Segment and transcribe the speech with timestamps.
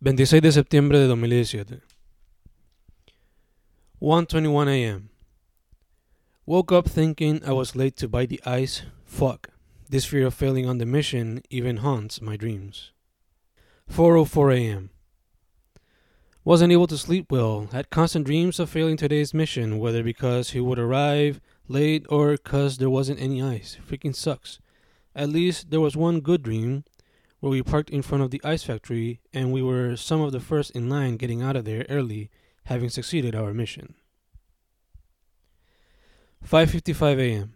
[0.00, 1.82] 26 de septiembre de 2017.
[4.00, 5.10] 1:21 a.m.
[6.46, 8.82] Woke up thinking I was late to buy the ice.
[9.04, 9.50] Fuck.
[9.90, 12.92] This fear of failing on the mission even haunts my dreams.
[13.90, 14.90] 4:04 a.m.
[16.44, 17.66] Wasn't able to sleep well.
[17.72, 22.78] Had constant dreams of failing today's mission, whether because he would arrive late or cuz
[22.78, 23.76] there wasn't any ice.
[23.84, 24.60] Freaking sucks.
[25.12, 26.84] At least there was one good dream
[27.40, 30.40] where we parked in front of the ice factory and we were some of the
[30.40, 32.30] first in line getting out of there early,
[32.64, 33.94] having succeeded our mission.
[36.44, 37.54] 5:55 a.m.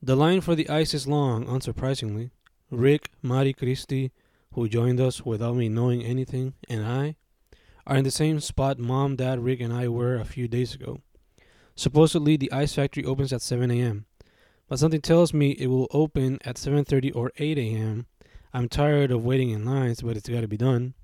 [0.00, 2.30] The line for the ice is long, unsurprisingly.
[2.70, 4.12] Rick, Mari Christy,
[4.52, 7.16] who joined us without me knowing anything, and I
[7.86, 11.00] are in the same spot Mom, Dad, Rick, and I were a few days ago.
[11.74, 14.06] Supposedly, the ice factory opens at 7 a.m.,
[14.68, 18.06] but something tells me it will open at 7:30 or 8 a.m.
[18.52, 20.94] I'm tired of waiting in lines, but it's got to be done.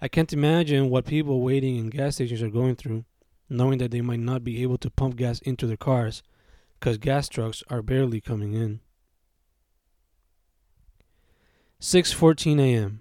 [0.00, 3.04] I can't imagine what people waiting in gas stations are going through,
[3.48, 6.22] knowing that they might not be able to pump gas into their cars
[6.78, 8.80] because gas trucks are barely coming in.
[11.80, 13.00] 6:14 a.m.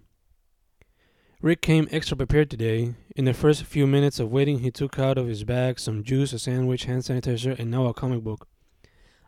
[1.42, 2.96] Rick came extra prepared today.
[3.18, 6.32] In the first few minutes of waiting, he took out of his bag some juice,
[6.32, 8.48] a sandwich, hand sanitizer, and now a comic book.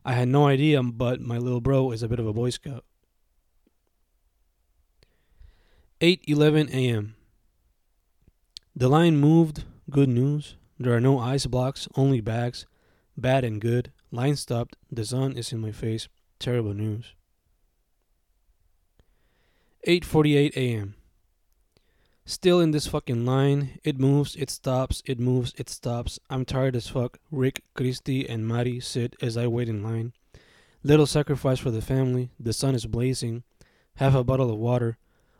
[0.06, 2.86] I had no idea, but my little bro is a bit of a boy scout.
[6.02, 7.16] 8:11 a.m.
[8.76, 9.64] The line moved.
[9.90, 10.58] Good news.
[10.78, 12.66] There are no ice blocks, only bags.
[13.16, 13.94] Bad and good.
[14.12, 14.76] Line stopped.
[14.92, 16.10] The sun is in my face.
[16.38, 17.14] Terrible news.
[19.88, 20.96] 8:48 a.m.
[22.26, 23.80] Still in this fucking line.
[23.86, 26.20] It moves, it stops, it moves, it stops.
[26.30, 27.20] I'm tired as fuck.
[27.32, 30.12] Rick, Christy, and Mari sit as I wait in line.
[30.84, 32.32] Little sacrifice for the family.
[32.38, 33.44] The sun is blazing.
[33.96, 34.98] Half a bottle of water.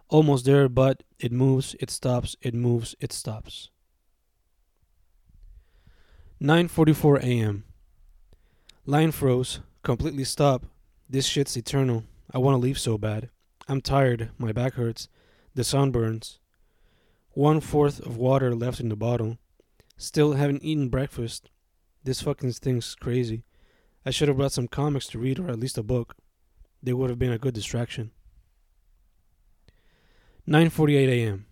[0.10, 3.70] Almost there, but it moves, it stops, it moves, it stops.
[6.42, 7.64] 9:44 a.m.
[8.86, 10.68] Line froze, completely stopped.
[11.10, 12.04] This shit's eternal.
[12.32, 13.30] I want to leave so bad.
[13.68, 14.30] I'm tired.
[14.38, 15.08] My back hurts.
[15.56, 16.40] The sun burns.
[17.32, 19.38] One fourth of water left in the bottle.
[19.98, 21.50] Still haven't eaten breakfast.
[22.04, 23.44] This fucking thing's crazy.
[24.06, 26.16] I should have brought some comics to read or at least a book.
[26.84, 28.12] They would have been a good distraction.
[30.48, 31.46] 9:48 a.m.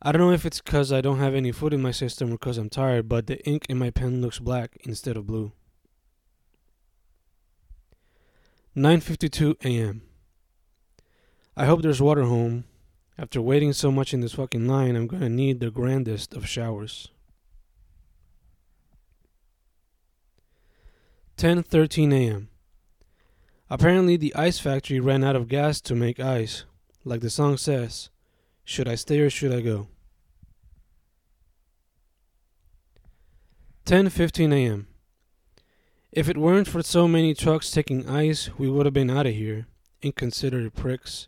[0.00, 2.38] I don't know if it's cuz I don't have any food in my system or
[2.38, 5.52] cuz I'm tired, but the ink in my pen looks black instead of blue.
[8.74, 10.02] 9:52 a.m.
[11.56, 12.64] I hope there's water home.
[13.16, 16.48] After waiting so much in this fucking line, I'm going to need the grandest of
[16.48, 17.08] showers.
[21.36, 22.48] 10:13 a.m.
[23.70, 26.64] Apparently the ice factory ran out of gas to make ice.
[27.04, 28.10] Like the song says,
[28.64, 29.88] should I stay or should I go?
[33.84, 34.86] 10:15 a.m.
[36.12, 39.34] If it weren't for so many trucks taking ice, we would have been out of
[39.34, 39.66] here.
[40.02, 41.26] Inconsiderate pricks.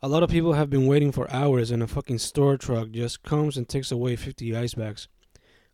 [0.00, 3.22] A lot of people have been waiting for hours and a fucking store truck just
[3.22, 5.08] comes and takes away 50 ice bags.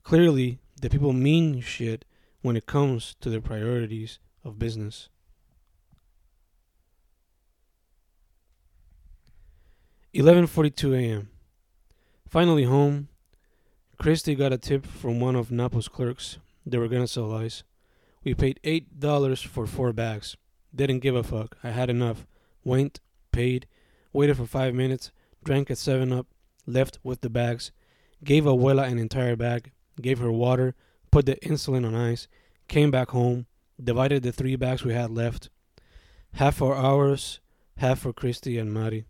[0.02, 2.04] Clearly, the people mean shit
[2.40, 5.08] when it comes to their priorities of business.
[10.16, 11.28] 11:42 a.m.
[12.26, 13.08] Finally home.
[13.98, 16.38] Christy got a tip from one of Napo's clerks.
[16.64, 17.64] They were gonna sell ice.
[18.24, 20.34] We paid eight dollars for four bags.
[20.74, 21.58] Didn't give a fuck.
[21.62, 22.26] I had enough.
[22.64, 23.00] Went,
[23.30, 23.66] paid,
[24.14, 25.12] waited for five minutes,
[25.44, 26.28] drank a seven up,
[26.64, 27.70] left with the bags,
[28.24, 30.74] gave Abuela an entire bag, gave her water,
[31.10, 32.26] put the insulin on ice,
[32.68, 33.44] came back home,
[33.78, 35.50] divided the three bags we had left.
[36.32, 37.40] Half for ours,
[37.76, 39.04] half for Christy and Mari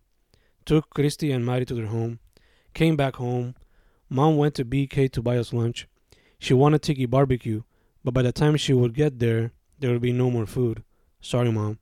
[0.66, 2.18] took Christy and Mari to their home,
[2.74, 3.54] came back home.
[4.10, 5.88] Mom went to BK to buy us lunch.
[6.38, 7.62] She wanted tiki barbecue,
[8.04, 10.82] but by the time she would get there, there would be no more food.
[11.20, 11.78] Sorry, Mom.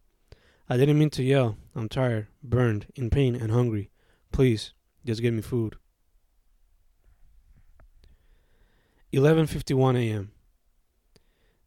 [0.68, 1.56] I didn't mean to yell.
[1.74, 3.90] I'm tired, burned, in pain, and hungry.
[4.32, 4.72] Please,
[5.04, 5.76] just give me food.
[9.12, 10.32] 11:51 a.m.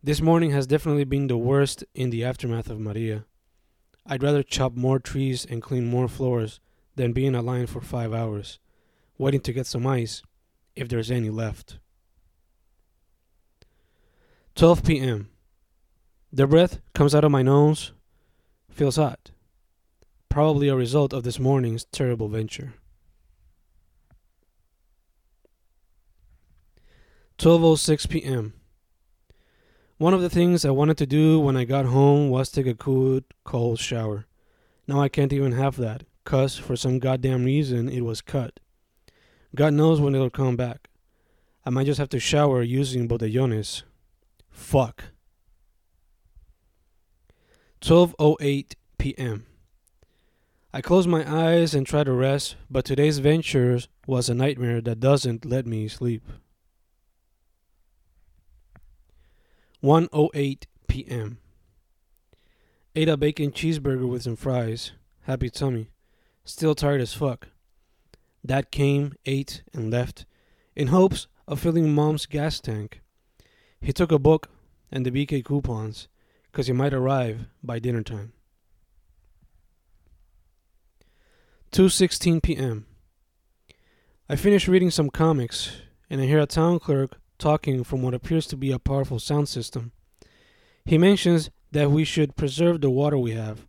[0.03, 3.25] This morning has definitely been the worst in the aftermath of Maria.
[4.05, 6.59] I'd rather chop more trees and clean more floors
[6.97, 8.59] than be in a line for five hours,
[9.17, 10.23] waiting to get some ice,
[10.75, 11.77] if there's any left.
[14.55, 15.29] 12 p.m.
[16.33, 17.93] The breath comes out of my nose,
[18.69, 19.31] feels hot.
[20.29, 22.73] Probably a result of this morning's terrible venture.
[27.37, 28.53] 12:06 p.m.
[29.99, 32.73] One of the things I wanted to do when I got home was take a
[32.73, 34.25] good cold shower.
[34.87, 38.59] Now I can't even have that cuz for some goddamn reason it was cut.
[39.55, 40.89] God knows when it'll come back.
[41.65, 43.83] I might just have to shower using botellones.
[44.49, 45.05] Fuck.
[47.79, 49.45] 12:08 p.m.
[50.73, 54.99] I close my eyes and try to rest, but today's venture was a nightmare that
[54.99, 56.23] doesn't let me sleep.
[59.81, 61.37] 1:08 p.m.
[62.95, 64.91] Ate a bacon cheeseburger with some fries.
[65.21, 65.89] Happy tummy.
[66.47, 67.49] Still tired as fuck.
[68.45, 70.25] Dad came, ate, and left,
[70.77, 73.01] in hopes of filling Mom's gas tank.
[73.81, 74.49] He took a book
[74.89, 76.07] and the BK coupons,
[76.49, 78.31] because he might arrive by dinner time.
[81.73, 82.85] 2:16 p.m.
[84.29, 88.47] I finish reading some comics and I hear a town clerk talking from what appears
[88.47, 89.91] to be a powerful sound system.
[90.85, 93.66] He mentions that we should preserve the water we have,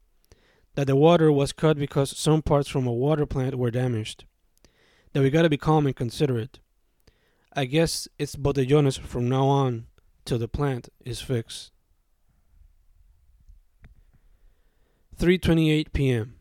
[0.78, 4.24] that the water was cut because some parts from a water plant were damaged,
[5.12, 6.60] that we gotta be calm and considerate.
[7.52, 9.88] I guess it's botellones from now on
[10.24, 11.72] till the plant is fixed.
[15.18, 16.36] 3:28 p.m.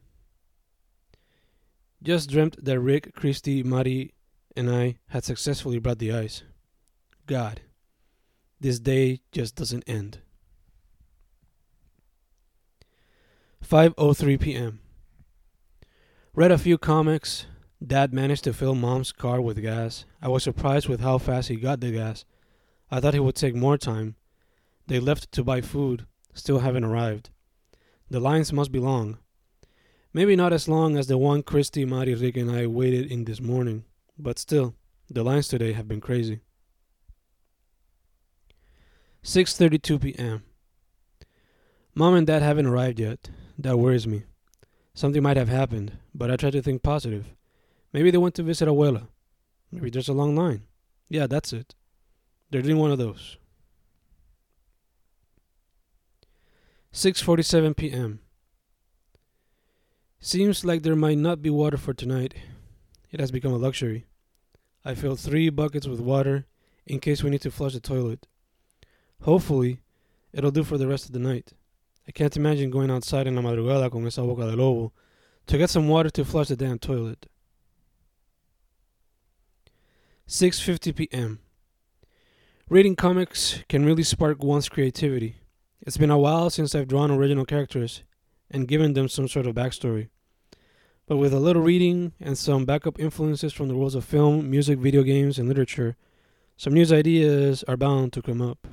[2.04, 4.13] Just dreamt that Rick, Christy, Mari,
[4.56, 6.44] and I had successfully brought the ice.
[7.25, 7.62] God,
[8.60, 10.19] this day just doesn't end.
[13.69, 14.79] 5:03 p.m.
[16.33, 17.47] Read a few comics.
[17.85, 20.05] Dad managed to fill Mom's car with gas.
[20.21, 22.23] I was surprised with how fast he got the gas.
[22.89, 24.15] I thought he would take more time.
[24.87, 27.29] They left to buy food, still haven't arrived.
[28.09, 29.17] The lines must be long.
[30.13, 33.41] Maybe not as long as the one Christy, Mari, Rick, and I waited in this
[33.41, 33.83] morning,
[34.17, 34.75] but still,
[35.09, 36.39] the lines today have been crazy.
[39.23, 40.43] 6:32 p.m.
[41.93, 43.29] Mom and Dad haven't arrived yet.
[43.57, 44.24] That worries me.
[44.94, 47.33] Something might have happened, but I try to think positive.
[47.92, 49.07] Maybe they went to visit Abuela.
[49.71, 50.63] Maybe there's a long line.
[51.09, 51.75] Yeah, that's it.
[52.50, 53.38] They're doing one of those.
[56.94, 58.19] 6:47 p.m.
[60.19, 62.33] Seems like there might not be water for tonight.
[63.12, 64.07] It has become a luxury.
[64.83, 66.45] I filled 3 buckets with water
[66.86, 68.27] in case we need to flush the toilet.
[69.21, 69.81] Hopefully,
[70.33, 71.53] it'll do for the rest of the night.
[72.07, 74.94] I can't imagine going outside en la madrugada con esa boca de lobo
[75.48, 77.27] to get some water to flush the damn toilet.
[80.27, 81.39] 6:50 p.m.
[82.69, 85.38] Reading comics can really spark one's creativity.
[85.81, 88.04] It's been a while since I've drawn original characters
[88.51, 90.10] and given them some sort of backstory.
[91.07, 94.80] But with a little reading and some backup influences from the worlds of film, music,
[94.80, 95.95] video games, and literature,
[96.57, 98.68] some new ideas are bound to come up.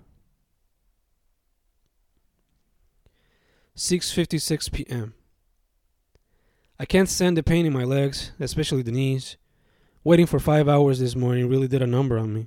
[3.76, 5.14] 6:56 p.m.
[6.78, 9.36] I can't stand the pain in my legs, especially the knees.
[10.04, 12.46] Waiting for 5 hours this morning really did a number on me.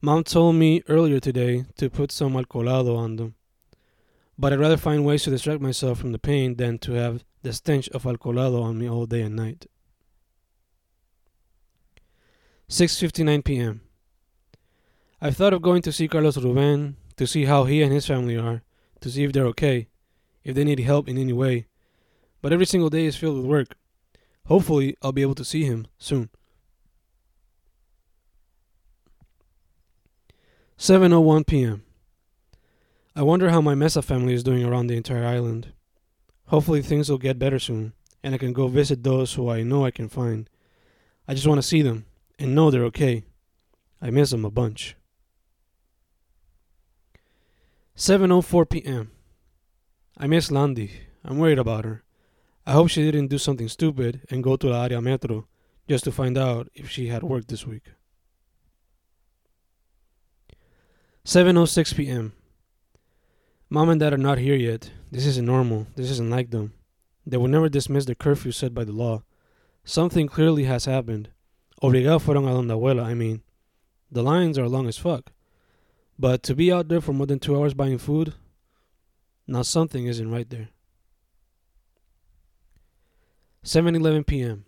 [0.00, 3.36] Mom told me earlier today to put some alcoholado on them.
[4.36, 7.52] But I'd rather find ways to distract myself from the pain than to have the
[7.52, 9.66] stench of alcoholado on me all day and night.
[12.68, 13.80] 6:59 p.m.
[15.20, 18.36] I've thought of going to see Carlos Ruben to see how he and his family
[18.36, 18.64] are,
[19.00, 19.86] to see if they're okay
[20.46, 21.66] if they need help in any way.
[22.40, 23.76] But every single day is filled with work.
[24.46, 26.30] Hopefully, I'll be able to see him soon.
[30.78, 31.82] 7:01 p.m.
[33.16, 35.72] I wonder how my Mesa family is doing around the entire island.
[36.46, 39.84] Hopefully things will get better soon and I can go visit those who I know
[39.84, 40.48] I can find.
[41.26, 42.06] I just want to see them
[42.38, 43.24] and know they're okay.
[44.00, 44.94] I miss them a bunch.
[47.96, 49.10] 7:04 p.m.
[50.18, 50.90] I miss Landy.
[51.24, 52.02] I'm worried about her.
[52.66, 55.46] I hope she didn't do something stupid and go to the Area Metro
[55.88, 57.84] just to find out if she had work this week.
[61.24, 62.32] 7:06 p.m.
[63.68, 64.90] Mom and Dad are not here yet.
[65.10, 65.86] This isn't normal.
[65.96, 66.72] This isn't like them.
[67.26, 69.22] They will never dismiss the curfew set by the law.
[69.84, 71.30] Something clearly has happened.
[71.82, 73.42] Obligado fueron a donde abuela, I mean.
[74.10, 75.32] The lines are long as fuck.
[76.18, 78.34] But to be out there for more than two hours buying food,
[79.46, 80.68] now something isn't right there.
[83.64, 84.64] 7:11 p.m.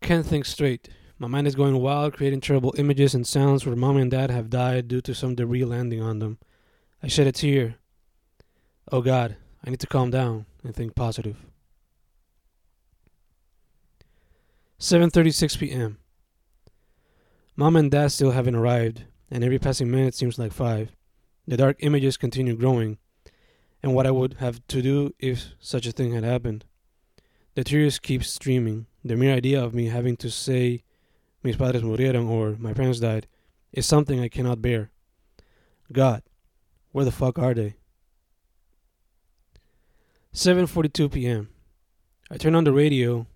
[0.00, 0.88] Can't think straight.
[1.18, 4.50] My mind is going wild, creating terrible images and sounds where mom and dad have
[4.50, 6.38] died due to some debris landing on them.
[7.02, 7.76] I shed a tear.
[8.90, 11.36] Oh God, I need to calm down and think positive.
[14.78, 15.98] 7:36 p.m.
[17.54, 20.96] Mom and dad still haven't arrived, and every passing minute seems like 5.
[21.46, 22.96] The dark images continue growing,
[23.82, 26.64] and what I would have to do if such a thing had happened.
[27.54, 28.86] The tears keep streaming.
[29.04, 30.84] The mere idea of me having to say
[31.42, 33.26] mis padres murieron, or my parents died,
[33.72, 34.90] is something I cannot bear.
[35.92, 36.22] God,
[36.92, 37.76] where the fuck are they?
[40.32, 41.48] 7:42 p.m.
[42.30, 43.26] I turn on the radio.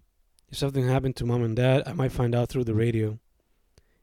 [0.50, 3.18] If something happened to mom and dad, I might find out through the radio.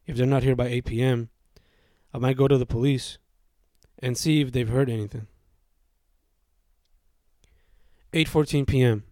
[0.05, 1.29] If they're not here by 8 p.m.,
[2.13, 3.17] I might go to the police
[3.99, 5.27] and see if they've heard anything.
[8.13, 9.03] 8:14 p.m.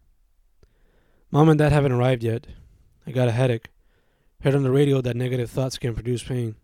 [1.32, 2.48] Mom and dad haven't arrived yet.
[3.08, 3.70] I got a headache.
[4.42, 6.56] Heard on the radio that negative thoughts can produce pain.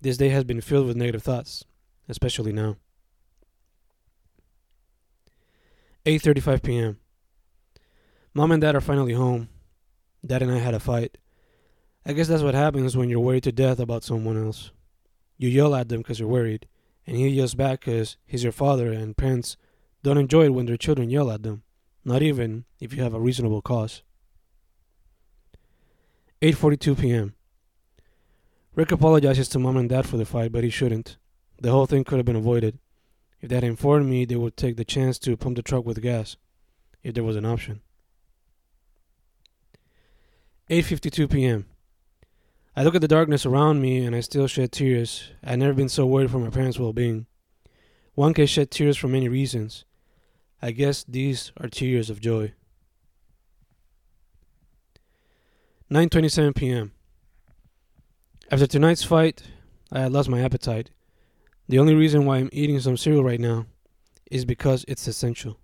[0.00, 1.66] This day has been filled with negative thoughts,
[2.08, 2.76] especially now.
[6.06, 6.98] 8:35 p.m.
[8.32, 9.50] Mom and dad are finally home.
[10.24, 11.18] Dad and I had a fight.
[12.06, 14.70] I guess that's what happens when you're worried to death about someone else.
[15.36, 16.66] You yell at them because you're worried,
[17.06, 19.58] and he yells back because he's your father, and parents
[20.02, 21.62] don't enjoy it when their children yell at them,
[22.04, 24.02] not even if you have a reasonable cause.
[26.42, 27.34] 8:42 p.m.
[28.74, 31.18] Rick apologizes to mom and dad for the fight, but he shouldn't.
[31.60, 32.78] The whole thing could have been avoided.
[33.40, 36.00] If they had informed me, they would take the chance to pump the truck with
[36.00, 36.36] gas,
[37.02, 37.82] if there was an option.
[40.70, 41.66] 8:52 p.m.
[42.76, 45.32] I look at the darkness around me and I still shed tears.
[45.42, 47.26] I've never been so worried for my parents' well-being.
[48.14, 49.84] One can shed tears for many reasons.
[50.62, 52.52] I guess these are tears of joy.
[55.90, 56.92] 9:27 p.m.
[58.50, 59.42] After tonight's fight,
[59.90, 60.90] I had lost my appetite.
[61.68, 63.66] The only reason why I'm eating some cereal right now
[64.30, 65.58] is because it's essential.